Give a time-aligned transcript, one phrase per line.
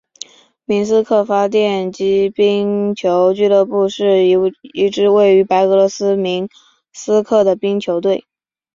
[0.65, 4.23] 明斯克发电机冰球俱乐部是
[4.73, 6.49] 一支位于白俄罗斯明
[6.91, 8.25] 斯克的冰球队。